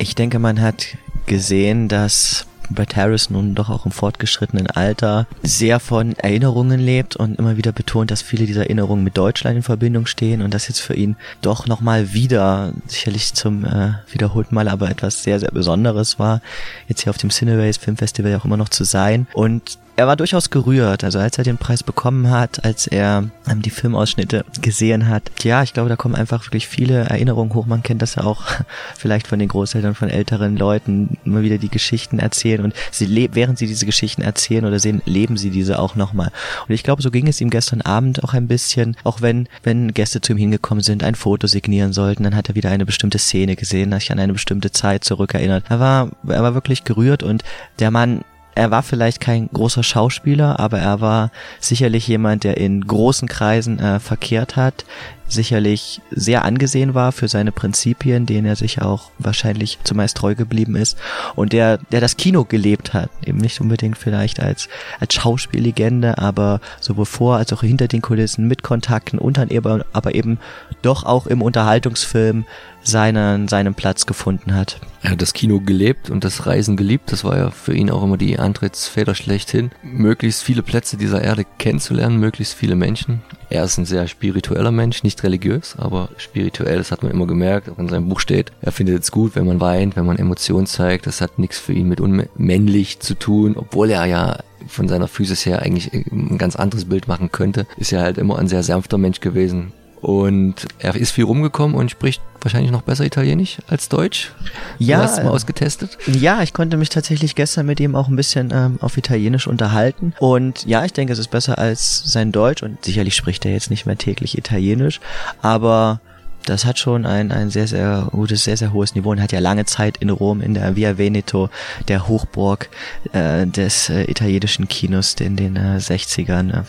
Ich 0.00 0.14
denke, 0.14 0.38
man 0.38 0.62
hat 0.62 0.96
gesehen, 1.26 1.88
dass 1.88 2.46
Brett 2.70 2.96
Harris 2.96 3.28
nun 3.28 3.54
doch 3.54 3.68
auch 3.68 3.84
im 3.84 3.92
fortgeschrittenen 3.92 4.66
Alter 4.68 5.26
sehr 5.42 5.78
von 5.78 6.14
Erinnerungen 6.16 6.80
lebt 6.80 7.16
und 7.16 7.38
immer 7.38 7.58
wieder 7.58 7.72
betont, 7.72 8.10
dass 8.10 8.22
viele 8.22 8.46
dieser 8.46 8.62
Erinnerungen 8.62 9.04
mit 9.04 9.18
Deutschland 9.18 9.58
in 9.58 9.62
Verbindung 9.62 10.06
stehen 10.06 10.40
und 10.40 10.54
das 10.54 10.68
jetzt 10.68 10.80
für 10.80 10.94
ihn 10.94 11.16
doch 11.42 11.66
nochmal 11.66 12.14
wieder, 12.14 12.72
sicherlich 12.86 13.34
zum 13.34 13.66
äh, 13.66 13.92
wiederholten 14.10 14.54
Mal, 14.54 14.68
aber 14.68 14.88
etwas 14.88 15.22
sehr, 15.22 15.38
sehr 15.38 15.50
Besonderes 15.50 16.18
war, 16.18 16.40
jetzt 16.88 17.02
hier 17.02 17.10
auf 17.10 17.18
dem 17.18 17.28
Cineways 17.28 17.76
Filmfestival 17.76 18.34
auch 18.36 18.46
immer 18.46 18.56
noch 18.56 18.70
zu 18.70 18.84
sein. 18.84 19.26
Und 19.34 19.76
er 20.00 20.06
war 20.06 20.16
durchaus 20.16 20.48
gerührt. 20.48 21.04
Also 21.04 21.18
als 21.18 21.36
er 21.36 21.44
den 21.44 21.58
Preis 21.58 21.82
bekommen 21.82 22.30
hat, 22.30 22.64
als 22.64 22.86
er 22.86 23.24
ähm, 23.46 23.60
die 23.60 23.68
Filmausschnitte 23.68 24.46
gesehen 24.62 25.08
hat. 25.08 25.30
Ja, 25.42 25.62
ich 25.62 25.74
glaube, 25.74 25.90
da 25.90 25.96
kommen 25.96 26.14
einfach 26.14 26.46
wirklich 26.46 26.68
viele 26.68 27.00
Erinnerungen 27.00 27.52
hoch. 27.52 27.66
Man 27.66 27.82
kennt 27.82 28.00
das 28.00 28.14
ja 28.14 28.24
auch 28.24 28.44
vielleicht 28.96 29.26
von 29.26 29.38
den 29.38 29.48
Großeltern 29.48 29.94
von 29.94 30.08
älteren 30.08 30.56
Leuten, 30.56 31.18
immer 31.26 31.42
wieder 31.42 31.58
die 31.58 31.68
Geschichten 31.68 32.18
erzählen 32.18 32.64
und 32.64 32.74
sie 32.90 33.28
während 33.34 33.58
sie 33.58 33.66
diese 33.66 33.84
Geschichten 33.84 34.22
erzählen 34.22 34.64
oder 34.64 34.78
sehen, 34.78 35.02
leben 35.04 35.36
sie 35.36 35.50
diese 35.50 35.78
auch 35.78 35.96
nochmal. 35.96 36.32
Und 36.66 36.74
ich 36.74 36.82
glaube, 36.82 37.02
so 37.02 37.10
ging 37.10 37.28
es 37.28 37.42
ihm 37.42 37.50
gestern 37.50 37.82
Abend 37.82 38.24
auch 38.24 38.32
ein 38.32 38.48
bisschen, 38.48 38.96
auch 39.04 39.20
wenn, 39.20 39.48
wenn 39.62 39.92
Gäste 39.92 40.22
zu 40.22 40.32
ihm 40.32 40.38
hingekommen 40.38 40.82
sind, 40.82 41.04
ein 41.04 41.14
Foto 41.14 41.46
signieren 41.46 41.92
sollten, 41.92 42.22
dann 42.22 42.34
hat 42.34 42.48
er 42.48 42.54
wieder 42.54 42.70
eine 42.70 42.86
bestimmte 42.86 43.18
Szene 43.18 43.54
gesehen, 43.54 43.92
hat 43.92 44.00
sich 44.00 44.12
an 44.12 44.18
eine 44.18 44.32
bestimmte 44.32 44.72
Zeit 44.72 45.04
zurückerinnert. 45.04 45.64
Er 45.68 45.78
war, 45.78 46.08
er 46.26 46.42
war 46.42 46.54
wirklich 46.54 46.84
gerührt 46.84 47.22
und 47.22 47.44
der 47.80 47.90
Mann 47.90 48.24
er 48.54 48.70
war 48.70 48.82
vielleicht 48.82 49.20
kein 49.20 49.48
großer 49.52 49.82
Schauspieler, 49.82 50.58
aber 50.58 50.78
er 50.78 51.00
war 51.00 51.30
sicherlich 51.60 52.06
jemand, 52.08 52.44
der 52.44 52.56
in 52.56 52.86
großen 52.86 53.28
Kreisen 53.28 53.78
äh, 53.78 54.00
verkehrt 54.00 54.56
hat, 54.56 54.84
sicherlich 55.30 56.00
sehr 56.10 56.44
angesehen 56.44 56.94
war 56.94 57.12
für 57.12 57.28
seine 57.28 57.52
Prinzipien, 57.52 58.26
denen 58.26 58.46
er 58.46 58.56
sich 58.56 58.82
auch 58.82 59.10
wahrscheinlich 59.18 59.78
zumeist 59.84 60.16
treu 60.16 60.34
geblieben 60.34 60.76
ist 60.76 60.98
und 61.34 61.52
der, 61.52 61.78
der 61.78 62.00
das 62.00 62.16
Kino 62.16 62.44
gelebt 62.44 62.92
hat, 62.92 63.10
eben 63.24 63.38
nicht 63.38 63.60
unbedingt 63.60 63.96
vielleicht 63.96 64.40
als, 64.40 64.68
als 64.98 65.14
Schauspiellegende, 65.14 66.18
aber 66.18 66.60
sowohl 66.80 67.06
vor 67.06 67.36
als 67.36 67.52
auch 67.52 67.62
hinter 67.62 67.88
den 67.88 68.02
Kulissen 68.02 68.48
mit 68.48 68.62
Kontakten 68.62 69.18
und 69.18 69.38
dann 69.38 69.48
eben, 69.48 69.82
aber 69.92 70.14
eben 70.14 70.38
doch 70.82 71.04
auch 71.04 71.26
im 71.26 71.42
Unterhaltungsfilm 71.42 72.44
seinen, 72.82 73.48
seinen 73.48 73.74
Platz 73.74 74.06
gefunden 74.06 74.54
hat. 74.54 74.80
Er 75.02 75.12
hat 75.12 75.22
das 75.22 75.32
Kino 75.32 75.60
gelebt 75.60 76.10
und 76.10 76.24
das 76.24 76.46
Reisen 76.46 76.76
geliebt. 76.76 77.12
Das 77.12 77.24
war 77.24 77.36
ja 77.36 77.50
für 77.50 77.74
ihn 77.74 77.90
auch 77.90 78.02
immer 78.02 78.16
die 78.16 78.38
Antrittsfeder 78.38 79.14
schlechthin. 79.14 79.70
Möglichst 79.82 80.42
viele 80.42 80.62
Plätze 80.62 80.96
dieser 80.96 81.22
Erde 81.22 81.44
kennenzulernen, 81.58 82.18
möglichst 82.18 82.54
viele 82.54 82.76
Menschen. 82.76 83.22
Er 83.48 83.64
ist 83.64 83.78
ein 83.78 83.86
sehr 83.86 84.06
spiritueller 84.08 84.70
Mensch, 84.70 85.02
nicht 85.02 85.19
religiös, 85.22 85.74
aber 85.78 86.08
spirituell, 86.16 86.78
das 86.78 86.90
hat 86.90 87.02
man 87.02 87.12
immer 87.12 87.26
gemerkt, 87.26 87.68
auch 87.68 87.78
in 87.78 87.88
seinem 87.88 88.08
Buch 88.08 88.20
steht. 88.20 88.52
Er 88.60 88.72
findet 88.72 89.02
es 89.02 89.10
gut, 89.10 89.34
wenn 89.34 89.46
man 89.46 89.60
weint, 89.60 89.96
wenn 89.96 90.06
man 90.06 90.18
Emotionen 90.18 90.66
zeigt. 90.66 91.06
Das 91.06 91.20
hat 91.20 91.38
nichts 91.38 91.58
für 91.58 91.72
ihn 91.72 91.88
mit 91.88 92.00
unmännlich 92.00 93.00
zu 93.00 93.14
tun, 93.14 93.54
obwohl 93.56 93.90
er 93.90 94.04
ja 94.06 94.38
von 94.68 94.88
seiner 94.88 95.08
Physis 95.08 95.46
her 95.46 95.62
eigentlich 95.62 95.92
ein 95.92 96.38
ganz 96.38 96.56
anderes 96.56 96.84
Bild 96.84 97.08
machen 97.08 97.32
könnte. 97.32 97.66
Ist 97.76 97.90
ja 97.90 98.00
halt 98.00 98.18
immer 98.18 98.38
ein 98.38 98.48
sehr 98.48 98.62
sanfter 98.62 98.98
Mensch 98.98 99.20
gewesen, 99.20 99.72
und 100.00 100.54
er 100.78 100.94
ist 100.94 101.10
viel 101.12 101.24
rumgekommen 101.24 101.76
und 101.76 101.90
spricht 101.90 102.22
wahrscheinlich 102.40 102.70
noch 102.70 102.82
besser 102.82 103.04
Italienisch 103.04 103.58
als 103.68 103.88
Deutsch. 103.88 104.32
Ja. 104.78 104.98
Du 104.98 105.02
hast 105.04 105.18
es 105.18 105.24
mal 105.24 105.30
ausgetestet? 105.30 105.98
Ja, 106.06 106.42
ich 106.42 106.54
konnte 106.54 106.76
mich 106.76 106.88
tatsächlich 106.88 107.34
gestern 107.34 107.66
mit 107.66 107.80
ihm 107.80 107.94
auch 107.94 108.08
ein 108.08 108.16
bisschen 108.16 108.50
ähm, 108.52 108.78
auf 108.80 108.96
Italienisch 108.96 109.46
unterhalten. 109.46 110.14
Und 110.18 110.64
ja, 110.64 110.84
ich 110.84 110.92
denke, 110.92 111.12
es 111.12 111.18
ist 111.18 111.30
besser 111.30 111.58
als 111.58 112.02
sein 112.10 112.32
Deutsch. 112.32 112.62
Und 112.62 112.84
sicherlich 112.84 113.14
spricht 113.14 113.44
er 113.44 113.52
jetzt 113.52 113.70
nicht 113.70 113.84
mehr 113.84 113.98
täglich 113.98 114.38
Italienisch. 114.38 115.00
Aber 115.42 116.00
das 116.44 116.64
hat 116.64 116.78
schon 116.78 117.06
ein, 117.06 117.32
ein 117.32 117.50
sehr, 117.50 117.66
sehr 117.66 118.08
gutes, 118.10 118.44
sehr, 118.44 118.56
sehr 118.56 118.72
hohes 118.72 118.94
Niveau 118.94 119.10
und 119.10 119.20
hat 119.20 119.32
ja 119.32 119.40
lange 119.40 119.64
Zeit 119.64 119.98
in 119.98 120.10
Rom 120.10 120.40
in 120.40 120.54
der 120.54 120.76
Via 120.76 120.98
Veneto, 120.98 121.50
der 121.88 122.08
Hochburg 122.08 122.68
äh, 123.12 123.46
des 123.46 123.88
äh, 123.88 124.04
italienischen 124.04 124.68
Kinos 124.68 125.14
in 125.20 125.36
den 125.36 125.56
äh, 125.56 125.78
60ern, 125.78 126.60
äh, 126.60 126.62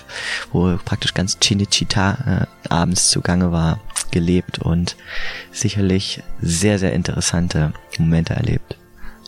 wo 0.51 0.77
praktisch 0.83 1.13
ganz 1.13 1.37
Cinecittà 1.41 2.43
äh, 2.43 2.45
abends 2.69 3.09
zugange 3.09 3.51
war, 3.51 3.79
gelebt 4.11 4.59
und 4.59 4.95
sicherlich 5.51 6.21
sehr, 6.41 6.79
sehr 6.79 6.93
interessante 6.93 7.73
Momente 7.97 8.33
erlebt 8.33 8.77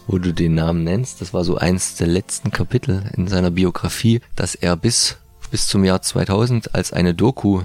wo 0.05 0.17
du 0.17 0.33
den 0.33 0.55
Namen 0.55 0.83
nennst. 0.83 1.21
Das 1.21 1.33
war 1.33 1.45
so 1.45 1.57
eins 1.57 1.95
der 1.95 2.07
letzten 2.07 2.51
Kapitel 2.51 3.03
in 3.15 3.29
seiner 3.29 3.51
Biografie, 3.51 4.19
dass 4.35 4.53
er 4.53 4.75
bis 4.75 5.15
bis 5.53 5.67
zum 5.67 5.86
Jahr 5.86 6.01
2000, 6.01 6.74
als 6.74 6.93
eine 6.93 7.13
Doku 7.13 7.62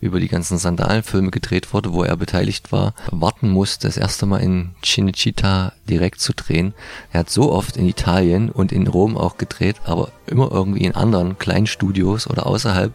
über 0.00 0.20
die 0.20 0.28
ganzen 0.28 0.58
Sandalenfilme 0.58 1.32
gedreht 1.32 1.74
wurde, 1.74 1.92
wo 1.92 2.04
er 2.04 2.16
beteiligt 2.16 2.70
war, 2.70 2.94
warten 3.10 3.50
musste, 3.50 3.88
das 3.88 3.96
erste 3.96 4.26
Mal 4.26 4.38
in 4.38 4.76
Cinecittà 4.84 5.72
direkt 5.88 6.20
zu 6.20 6.34
drehen. 6.34 6.72
Er 7.10 7.18
hat 7.18 7.30
so 7.30 7.50
oft 7.50 7.76
in 7.76 7.88
Italien 7.88 8.48
und 8.48 8.70
in 8.70 8.86
Rom 8.86 9.16
auch 9.16 9.38
gedreht, 9.38 9.80
aber 9.84 10.12
immer 10.26 10.52
irgendwie 10.52 10.84
in 10.84 10.94
anderen 10.94 11.36
kleinen 11.36 11.66
Studios 11.66 12.30
oder 12.30 12.46
außerhalb, 12.46 12.94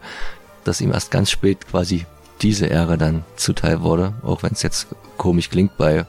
dass 0.64 0.80
ihm 0.80 0.92
erst 0.92 1.10
ganz 1.10 1.30
spät 1.30 1.66
quasi 1.68 2.06
diese 2.40 2.70
Ära 2.70 2.96
dann 2.96 3.24
zuteil 3.36 3.82
wurde, 3.82 4.14
auch 4.22 4.42
wenn 4.42 4.52
es 4.52 4.62
jetzt 4.62 4.86
komisch 5.18 5.50
klingt 5.50 5.76
bei, 5.76 6.06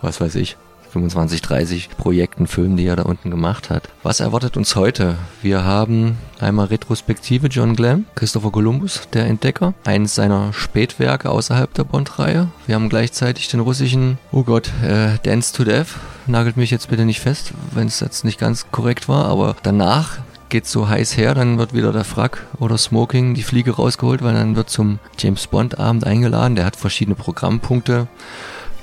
was 0.00 0.18
weiß 0.18 0.36
ich, 0.36 0.56
25, 0.92 1.42
30 1.42 1.88
Projekten, 1.96 2.46
Filmen, 2.46 2.76
die 2.76 2.86
er 2.86 2.96
da 2.96 3.04
unten 3.04 3.30
gemacht 3.30 3.70
hat. 3.70 3.88
Was 4.02 4.20
erwartet 4.20 4.56
uns 4.56 4.76
heute? 4.76 5.16
Wir 5.40 5.64
haben 5.64 6.18
einmal 6.38 6.66
Retrospektive 6.66 7.46
John 7.46 7.74
Glenn, 7.74 8.04
Christopher 8.14 8.52
Columbus, 8.52 9.08
der 9.12 9.26
Entdecker, 9.26 9.74
eines 9.84 10.14
seiner 10.14 10.52
Spätwerke 10.52 11.30
außerhalb 11.30 11.72
der 11.72 11.84
Bond-Reihe. 11.84 12.48
Wir 12.66 12.74
haben 12.74 12.88
gleichzeitig 12.88 13.48
den 13.48 13.60
russischen, 13.60 14.18
oh 14.32 14.42
Gott, 14.42 14.70
äh, 14.82 15.18
Dance 15.22 15.54
to 15.54 15.64
Death. 15.64 15.88
Nagelt 16.26 16.56
mich 16.56 16.70
jetzt 16.70 16.90
bitte 16.90 17.04
nicht 17.04 17.20
fest, 17.20 17.52
wenn 17.72 17.86
es 17.86 18.00
jetzt 18.00 18.24
nicht 18.24 18.38
ganz 18.38 18.66
korrekt 18.70 19.08
war, 19.08 19.26
aber 19.26 19.56
danach 19.62 20.18
geht 20.52 20.66
so 20.66 20.86
heiß 20.86 21.16
her, 21.16 21.34
dann 21.34 21.56
wird 21.56 21.72
wieder 21.72 21.92
der 21.92 22.04
Frack 22.04 22.46
oder 22.60 22.76
Smoking, 22.76 23.32
die 23.32 23.42
Fliege 23.42 23.70
rausgeholt, 23.70 24.22
weil 24.22 24.34
dann 24.34 24.54
wird 24.54 24.68
zum 24.68 24.98
James 25.18 25.46
Bond 25.46 25.78
Abend 25.78 26.06
eingeladen. 26.06 26.56
Der 26.56 26.66
hat 26.66 26.76
verschiedene 26.76 27.14
Programmpunkte 27.14 28.06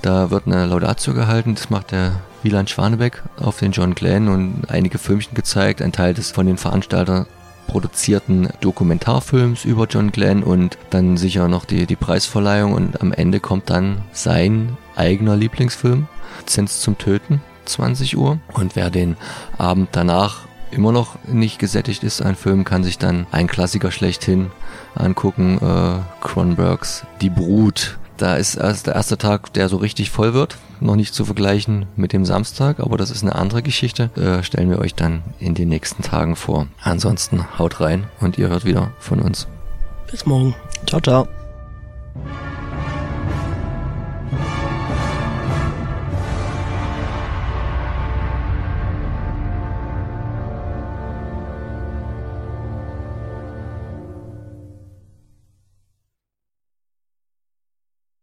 da 0.01 0.31
wird 0.31 0.47
eine 0.47 0.65
Laudatio 0.65 1.13
gehalten, 1.13 1.55
das 1.55 1.69
macht 1.69 1.91
der 1.91 2.21
Wieland 2.43 2.69
Schwanebeck 2.69 3.23
auf 3.39 3.59
den 3.59 3.71
John 3.71 3.95
Glenn 3.95 4.27
und 4.27 4.69
einige 4.69 4.97
Filmchen 4.97 5.35
gezeigt, 5.35 5.81
ein 5.81 5.91
Teil 5.91 6.13
des 6.13 6.31
von 6.31 6.45
den 6.45 6.57
Veranstaltern 6.57 7.25
produzierten 7.69 8.49
Dokumentarfilms 8.61 9.63
über 9.63 9.85
John 9.85 10.11
Glenn 10.11 10.43
und 10.43 10.77
dann 10.89 11.17
sicher 11.17 11.47
noch 11.47 11.65
die, 11.65 11.85
die 11.85 11.95
Preisverleihung. 11.95 12.73
Und 12.73 13.01
am 13.01 13.13
Ende 13.13 13.39
kommt 13.39 13.69
dann 13.69 14.01
sein 14.11 14.75
eigener 14.95 15.35
Lieblingsfilm, 15.35 16.07
Lizenz 16.39 16.81
zum 16.81 16.97
Töten, 16.97 17.41
20 17.65 18.17
Uhr. 18.17 18.39
Und 18.53 18.75
wer 18.75 18.89
den 18.89 19.17
Abend 19.57 19.89
danach 19.91 20.47
immer 20.71 20.91
noch 20.91 21.23
nicht 21.25 21.59
gesättigt 21.59 22.03
ist, 22.03 22.21
ein 22.21 22.35
Film 22.35 22.63
kann 22.63 22.83
sich 22.83 22.97
dann 22.97 23.27
ein 23.31 23.47
Klassiker 23.47 23.91
schlechthin 23.91 24.49
angucken, 24.95 25.59
äh, 25.61 26.25
Cronenbergs 26.25 27.05
Die 27.21 27.29
Brut 27.29 27.98
da 28.19 28.35
ist 28.35 28.55
erst 28.55 28.87
der 28.87 28.95
erste 28.95 29.17
Tag, 29.17 29.53
der 29.53 29.69
so 29.69 29.77
richtig 29.77 30.11
voll 30.11 30.33
wird. 30.33 30.57
Noch 30.81 30.95
nicht 30.95 31.13
zu 31.13 31.25
vergleichen 31.25 31.85
mit 31.95 32.13
dem 32.13 32.25
Samstag, 32.25 32.79
aber 32.79 32.97
das 32.97 33.11
ist 33.11 33.23
eine 33.23 33.35
andere 33.35 33.63
Geschichte. 33.63 34.09
Äh, 34.15 34.43
stellen 34.43 34.69
wir 34.69 34.79
euch 34.79 34.93
dann 34.93 35.23
in 35.39 35.55
den 35.55 35.69
nächsten 35.69 36.03
Tagen 36.03 36.35
vor. 36.35 36.67
Ansonsten 36.81 37.45
haut 37.57 37.79
rein 37.79 38.05
und 38.19 38.37
ihr 38.37 38.49
hört 38.49 38.65
wieder 38.65 38.91
von 38.99 39.19
uns. 39.19 39.47
Bis 40.11 40.25
morgen. 40.25 40.55
Ciao, 40.85 41.01
ciao. 41.01 41.27